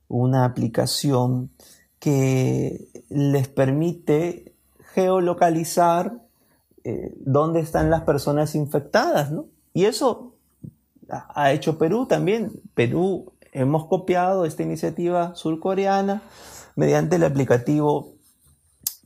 [0.07, 1.51] una aplicación
[1.99, 4.55] que les permite
[4.95, 6.25] geolocalizar
[6.83, 9.45] eh, dónde están las personas infectadas, ¿no?
[9.75, 10.33] Y eso
[11.09, 12.59] ha hecho Perú también.
[12.73, 16.23] Perú hemos copiado esta iniciativa surcoreana
[16.75, 18.15] mediante el aplicativo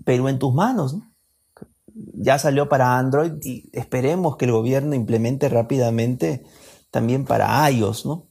[0.05, 0.95] Perú en tus manos.
[2.13, 6.43] Ya salió para Android y esperemos que el gobierno implemente rápidamente
[6.91, 8.27] también para iOS, ¿no?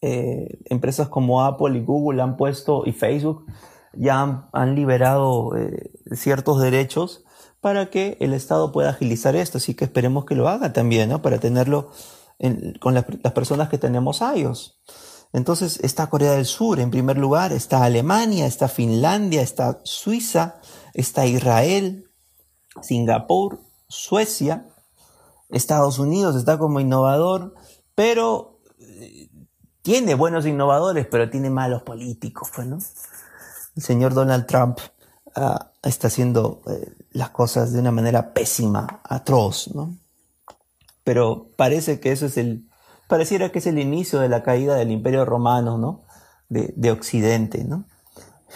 [0.00, 3.46] Eh, empresas como Apple y Google han puesto y Facebook
[3.94, 7.24] ya han, liberado eh, ciertos derechos
[7.60, 9.58] para que el Estado pueda agilizar esto.
[9.58, 11.22] Así que esperemos que lo haga también, ¿no?
[11.22, 11.90] Para tenerlo
[12.80, 14.80] con las, personas que tenemos iOS.
[15.32, 20.60] Entonces está Corea del Sur en primer lugar, está Alemania, está Finlandia, está Suiza,
[20.94, 22.07] está Israel,
[22.82, 24.66] Singapur, Suecia,
[25.50, 27.54] Estados Unidos está como innovador,
[27.94, 29.28] pero eh,
[29.82, 32.78] tiene buenos innovadores, pero tiene malos políticos, pues, ¿no?
[33.76, 34.78] El señor Donald Trump
[35.34, 39.96] ah, está haciendo eh, las cosas de una manera pésima, atroz, ¿no?
[41.04, 42.68] Pero parece que eso es el,
[43.08, 46.04] pareciera que es el inicio de la caída del imperio romano, ¿no?
[46.50, 47.84] De, Occidente, ¿no?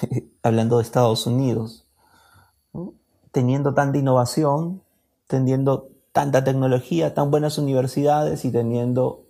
[0.43, 1.82] Hablando de Estados Unidos,
[3.33, 4.83] teniendo tanta innovación,
[5.27, 9.25] teniendo tanta tecnología, tan buenas universidades y teniendo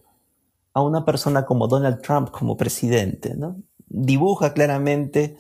[0.75, 3.57] a una persona como Donald Trump como presidente, ¿no?
[3.89, 5.37] Dibuja claramente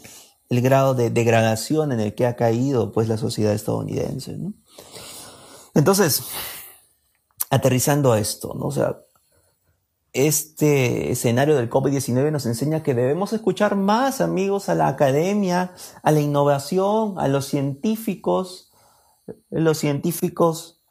[0.49, 4.39] el grado de degradación en el que ha caído pues la sociedad estadounidense.
[5.75, 6.25] Entonces,
[7.51, 8.67] aterrizando a esto, ¿no?
[8.67, 8.99] O sea,
[10.13, 16.11] este escenario del COVID-19 nos enseña que debemos escuchar más, amigos, a la academia, a
[16.11, 18.73] la innovación, a los científicos,
[19.51, 20.83] los científicos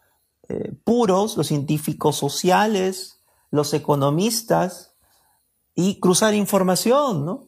[0.50, 4.92] eh, puros, los científicos sociales, los economistas,
[5.76, 7.48] y cruzar información, ¿no?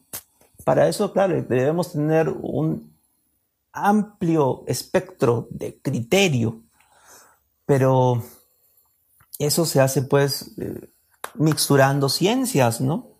[0.64, 2.94] Para eso, claro, debemos tener un
[3.72, 6.62] amplio espectro de criterio,
[7.66, 8.22] pero
[9.38, 10.88] eso se hace pues eh,
[11.34, 13.12] mixturando ciencias, ¿no?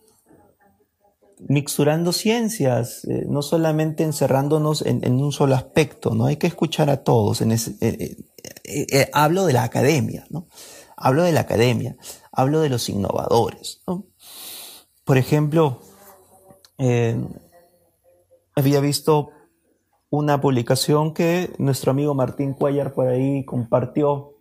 [1.49, 6.27] Mixturando ciencias, eh, no solamente encerrándonos en, un solo aspecto, ¿no?
[6.27, 7.41] Hay que escuchar a todos.
[7.41, 10.47] En eh, hablo de la academia, ¿no?
[10.97, 11.97] Hablo de la academia,
[12.33, 14.07] hablo de los innovadores, ¿no?
[15.05, 15.81] Por ejemplo,
[16.79, 17.17] eh,
[18.57, 19.31] había visto
[20.09, 24.35] una publicación que nuestro amigo Martín Cuellar por ahí compartió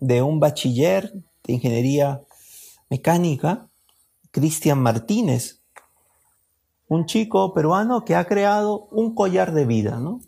[0.00, 1.12] de un bachiller
[1.44, 2.22] de ingeniería
[2.94, 3.68] mecánica,
[4.30, 5.64] Cristian Martínez,
[6.86, 10.20] un chico peruano que ha creado un collar de vida, ¿no?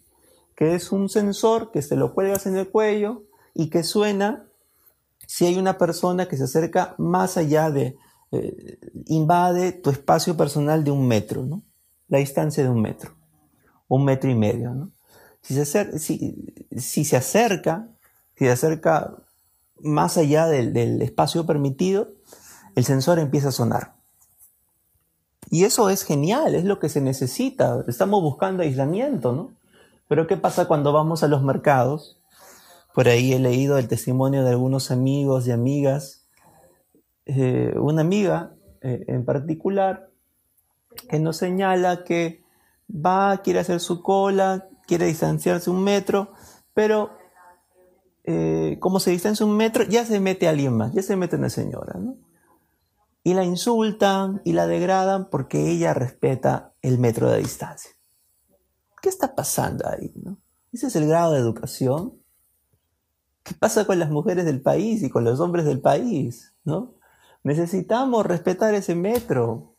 [0.56, 3.24] que es un sensor que se lo cuelgas en el cuello
[3.54, 4.48] y que suena
[5.28, 7.96] si hay una persona que se acerca más allá de
[8.32, 11.62] eh, invade tu espacio personal de un metro, ¿no?
[12.08, 13.14] La distancia de un metro,
[13.88, 14.92] un metro y medio, ¿no?
[15.42, 17.88] Si se, acerca, si, se acerca,
[18.36, 19.16] si se acerca
[19.80, 22.08] más allá del, del espacio permitido,
[22.76, 23.96] el sensor empieza a sonar.
[25.50, 27.84] Y eso es genial, es lo que se necesita.
[27.88, 29.50] Estamos buscando aislamiento, ¿no?
[30.06, 32.20] Pero ¿qué pasa cuando vamos a los mercados?
[32.94, 36.26] Por ahí he leído el testimonio de algunos amigos y amigas
[37.28, 38.52] eh, una amiga
[38.82, 40.10] eh, en particular
[41.10, 42.44] que nos señala que
[42.88, 46.32] va, quiere hacer su cola, quiere distanciarse un metro,
[46.72, 47.10] pero
[48.22, 51.50] eh, como se distancia un metro, ya se mete alguien más, ya se mete una
[51.50, 52.16] señora, ¿no?
[53.26, 57.90] Y la insultan y la degradan porque ella respeta el metro de distancia.
[59.02, 60.38] ¿Qué está pasando ahí, no?
[60.72, 62.22] Ese es el grado de educación.
[63.42, 66.94] ¿Qué pasa con las mujeres del país y con los hombres del país, no?
[67.42, 69.74] Necesitamos respetar ese metro,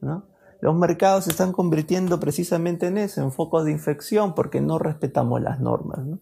[0.00, 0.26] ¿no?
[0.60, 5.40] Los mercados se están convirtiendo precisamente en eso, en focos de infección, porque no respetamos
[5.40, 6.04] las normas.
[6.04, 6.18] ¿no?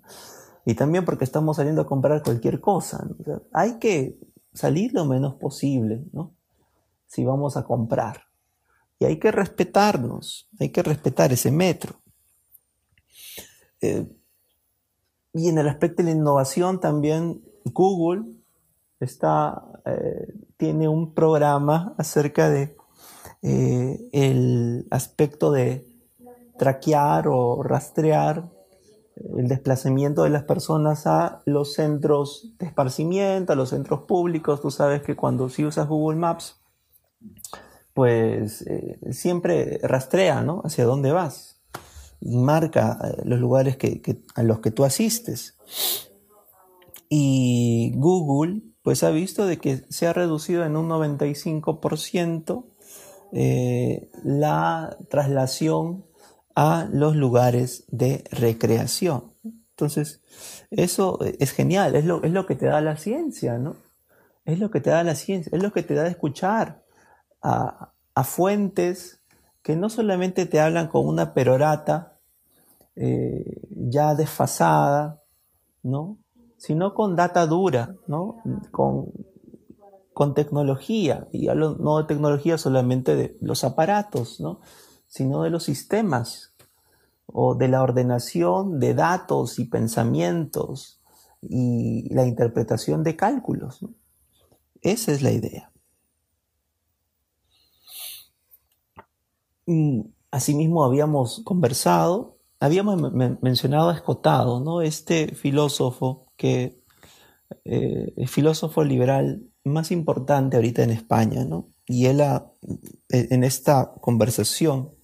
[0.67, 3.09] Y también porque estamos saliendo a comprar cualquier cosa.
[3.55, 4.21] hay que
[4.53, 6.35] salir lo menos posible, ¿no?
[7.13, 8.23] Si vamos a comprar.
[8.99, 11.97] Y hay que respetarnos, hay que respetar ese metro.
[13.83, 14.07] Eh,
[15.35, 18.33] y en el aspecto de la innovación también Google
[18.99, 22.79] está, eh, tiene un programa acerca de
[23.43, 25.87] eh, el aspecto de
[26.57, 28.51] traquear o rastrear
[29.37, 34.63] el desplazamiento de las personas a los centros de esparcimiento, a los centros públicos.
[34.63, 36.62] Tú sabes que cuando si usas Google Maps,
[37.95, 40.63] pues eh, siempre rastrea ¿no?
[40.65, 41.61] hacia dónde vas
[42.21, 45.57] y marca eh, los lugares que, a los que tú asistes.
[47.09, 52.65] Y Google pues ha visto de que se ha reducido en un 95%
[53.33, 56.05] eh, la traslación
[56.55, 59.33] a los lugares de recreación.
[59.71, 60.21] Entonces,
[60.71, 63.77] eso es genial, es lo, es lo que te da la ciencia, ¿no?
[64.45, 66.83] Es lo que te da la ciencia, es lo que te da de escuchar
[67.43, 67.93] a,
[68.25, 69.21] fuentes
[69.63, 72.19] que no solamente te hablan con una perorata
[72.95, 75.23] eh, ya desfasada,
[75.83, 76.19] ¿no?
[76.57, 78.37] Sino con data dura, ¿no?
[78.71, 79.13] Con,
[80.13, 84.61] con tecnología, y no de tecnología solamente de los aparatos, ¿no?
[85.09, 86.55] sino de los sistemas
[87.27, 91.01] o de la ordenación de datos y pensamientos
[91.41, 93.81] y la interpretación de cálculos.
[94.81, 95.72] Esa es la idea.
[100.31, 104.83] Asimismo habíamos conversado, habíamos mencionado a Escotado, ¿no?
[104.83, 106.83] este filósofo que
[107.65, 111.69] eh, el filósofo liberal más importante ahorita en España, ¿no?
[111.87, 112.23] Y él
[113.09, 114.95] en esta conversación,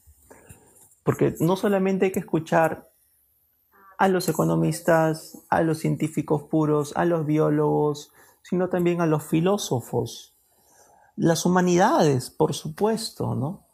[1.05, 2.91] porque no solamente hay que escuchar
[3.99, 10.37] a los economistas, a los científicos puros, a los biólogos, sino también a los filósofos,
[11.17, 13.68] las humanidades, por supuesto, ¿no?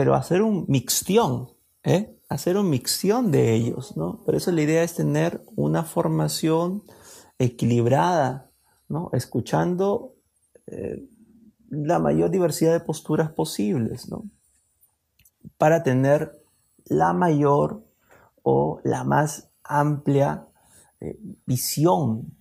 [0.00, 1.50] Pero hacer un mixtión,
[1.84, 2.18] ¿eh?
[2.30, 4.24] Hacer un mixtión de ellos, ¿no?
[4.24, 6.84] Por eso la idea es tener una formación
[7.38, 8.50] equilibrada,
[8.88, 9.10] ¿no?
[9.12, 10.14] escuchando
[10.68, 11.06] eh,
[11.68, 14.24] la mayor diversidad de posturas posibles, ¿no?
[15.58, 16.42] para tener
[16.86, 17.84] la mayor
[18.42, 20.46] o la más amplia
[21.00, 22.32] eh, visión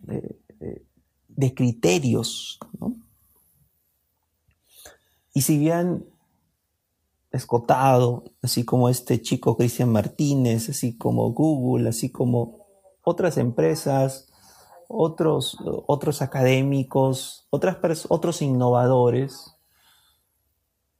[1.27, 2.57] de criterios.
[2.79, 2.95] ¿no?
[5.33, 6.05] Y si bien
[7.31, 12.65] escotado, así como este chico Cristian Martínez, así como Google, así como
[13.03, 14.29] otras empresas,
[14.87, 15.57] otros,
[15.87, 17.77] otros académicos, otras
[18.09, 19.55] otros innovadores,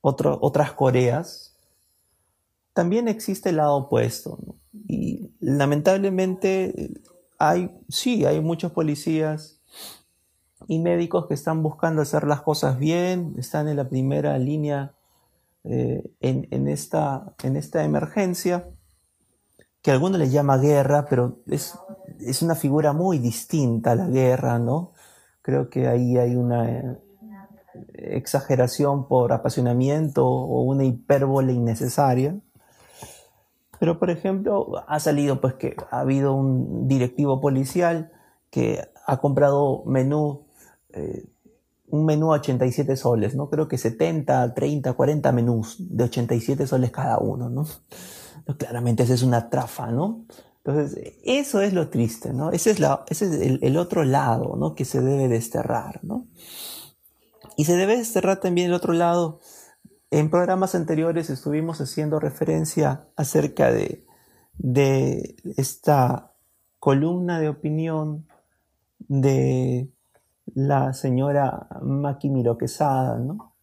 [0.02, 1.56] otras Coreas,
[2.74, 4.38] también existe el lado opuesto.
[4.88, 7.02] Y lamentablemente
[7.38, 9.60] hay, sí, hay muchos policías
[10.68, 14.94] y médicos que están buscando hacer las cosas bien, están en la primera línea
[15.64, 18.70] eh, en, esta, en esta emergencia,
[19.82, 21.74] que algunos les llama guerra, pero es
[22.20, 24.94] es una figura muy distinta a la guerra, ¿no?
[25.42, 26.98] Creo que ahí hay una eh,
[27.94, 32.36] exageración por apasionamiento o una hipérbole innecesaria.
[33.80, 38.12] Pero, por ejemplo, ha salido pues que ha habido un directivo policial
[38.50, 40.46] que ha comprado menú,
[40.92, 41.26] eh,
[41.92, 43.50] un menú a 87 soles, ¿no?
[43.50, 47.68] Creo que 70, 30, 40 menús de 87 soles cada uno, ¿no?
[48.58, 50.26] Claramente esa es una trafa, ¿no?
[50.64, 52.52] Entonces, eso es lo triste, ¿no?
[52.52, 54.76] Ese es, la, ese es el, otro lado, ¿no?
[54.76, 56.28] Que se debe desterrar, ¿no?
[57.56, 59.40] Y se debe desterrar también el otro lado.
[60.12, 64.06] En programas anteriores estuvimos haciendo referencia acerca de,
[64.58, 66.34] de esta
[66.80, 68.28] columna de opinión
[69.00, 69.90] de
[70.56, 73.54] la señora Maki Quesada, ¿no?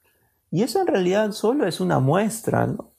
[0.51, 2.93] Y eso en realidad solo es una muestra, ¿no?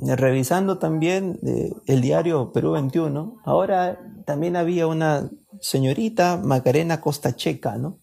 [0.00, 7.76] revisando también eh, el diario Perú 21, ahora también había una señorita Macarena Costa Checa,
[7.76, 7.98] ¿no?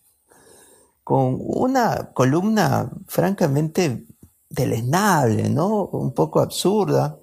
[1.04, 4.06] Con una columna francamente
[4.50, 5.86] deleznable, ¿no?
[5.86, 7.18] Un poco absurda.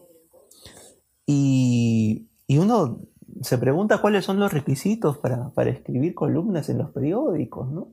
[1.27, 2.99] Y, y uno
[3.45, 7.89] se pregunta cuáles son los requisitos para, para escribir columnas en los periódicos, ¿no?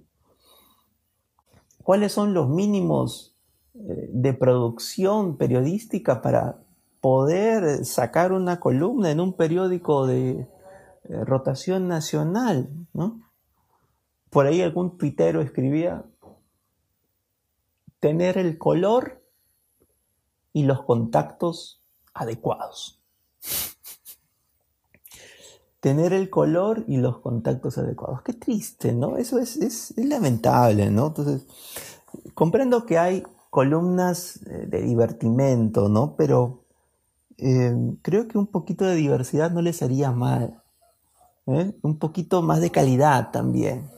[1.84, 3.36] ¿Cuáles son los mínimos
[3.74, 6.64] eh, de producción periodística para
[7.02, 10.48] poder sacar una columna en un periódico de eh,
[11.26, 13.20] rotación nacional, ¿no?
[14.30, 16.06] Por ahí algún tuitero escribía
[18.00, 19.22] tener el color
[20.54, 21.84] y los contactos
[22.14, 23.02] adecuados.
[25.82, 28.22] Tener el color y los contactos adecuados.
[28.22, 29.18] Qué triste, ¿no?
[29.18, 31.08] Eso es, es, lamentable, ¿no?
[31.08, 31.48] Entonces,
[32.36, 36.16] comprendo que hay columnas eh, de divertimento, ¿no?
[36.16, 36.64] Pero
[37.38, 40.62] eh, creo que un poquito de diversidad no les haría mal.
[41.48, 41.76] ¿eh?
[41.82, 43.90] Un poquito más de calidad también.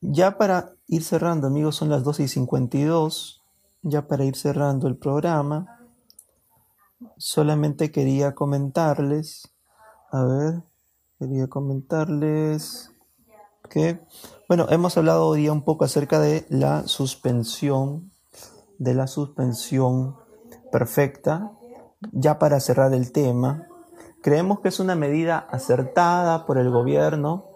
[0.00, 3.42] ya para ir cerrando, amigos, son las 12 y 52.
[3.82, 5.83] Ya para ir cerrando el programa
[7.16, 9.54] solamente quería comentarles,
[10.10, 10.62] a ver,
[11.18, 12.90] quería comentarles
[13.68, 14.00] que,
[14.48, 18.12] bueno, hemos hablado hoy día un poco acerca de la suspensión,
[18.78, 20.16] de la suspensión
[20.70, 21.52] perfecta.
[22.12, 23.66] Ya para cerrar el tema,
[24.22, 27.46] creemos que es una medida acertada por el gobierno.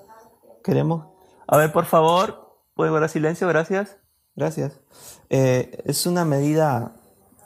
[0.64, 1.06] Queremos,
[1.46, 3.46] a ver, por favor, ¿puede guardar silencio?
[3.48, 3.98] Gracias.
[4.34, 4.80] Gracias.
[5.30, 6.94] Eh, es una medida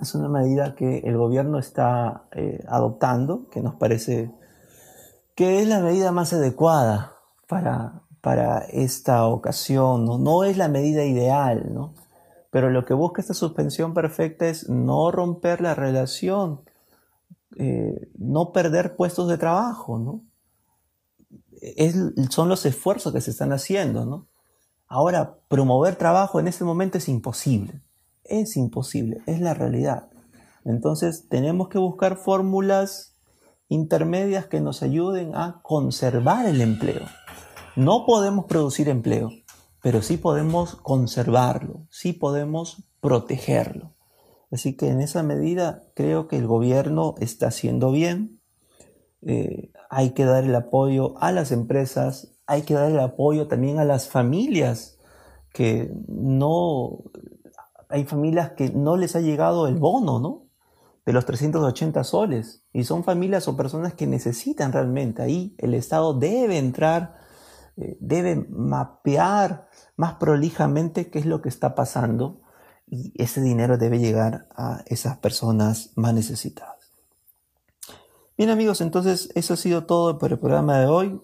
[0.03, 4.33] es una medida que el gobierno está eh, adoptando, que nos parece
[5.35, 7.17] que es la medida más adecuada
[7.49, 10.05] para, para esta ocasión.
[10.05, 10.19] ¿no?
[10.19, 11.95] no es la medida ideal, ¿no?
[12.51, 16.61] pero lo que busca esta suspensión perfecta es no romper la relación,
[17.57, 20.21] eh, no perder puestos de trabajo.
[22.31, 24.05] son los esfuerzos que se están haciendo.
[24.05, 24.27] ¿no?
[24.89, 27.81] Ahora, promover trabajo en este momento es imposible
[28.25, 30.09] es imposible, es la realidad.
[30.65, 33.17] Entonces tenemos que buscar fórmulas
[33.69, 37.07] intermedias que nos ayuden a conservar el empleo.
[37.75, 39.31] No podemos producir empleo,
[39.83, 43.95] pero sí podemos conservarlo, sí podemos protegerlo.
[44.51, 48.41] Así que en esa medida creo que el gobierno está haciendo bien.
[49.23, 53.79] Eh, hay que dar el apoyo a las empresas, hay que dar el apoyo también
[53.79, 54.99] a las familias
[55.55, 57.05] que no
[57.93, 60.47] hay familias que no les ha llegado el bono, ¿no?
[61.05, 62.65] De los 380 soles.
[62.73, 65.23] Y son familias o personas que necesitan realmente.
[65.23, 67.17] Ahí el Estado debe entrar,
[67.77, 72.41] eh, debe mapear más prolijamente qué es lo que está pasando.
[72.87, 76.93] Y ese dinero debe llegar a esas personas más necesitadas.
[78.37, 81.21] Bien amigos, entonces eso ha sido todo por el programa de hoy.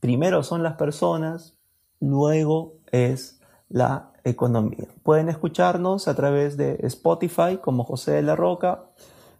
[0.00, 1.56] Primero son las personas,
[2.00, 4.86] luego es la economía.
[5.02, 8.84] Pueden escucharnos a través de Spotify como José de la Roca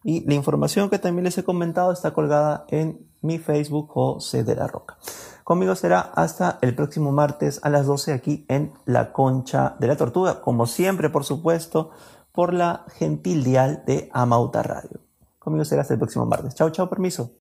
[0.05, 4.55] y la información que también les he comentado está colgada en mi Facebook José de
[4.55, 4.97] la Roca.
[5.45, 9.97] Conmigo será hasta el próximo martes a las 12 aquí en La Concha de la
[9.97, 11.91] Tortuga, como siempre, por supuesto,
[12.33, 15.01] por la gentil dial de Amauta Radio.
[15.39, 16.55] Conmigo será hasta el próximo martes.
[16.55, 17.33] Chao, chao, permiso.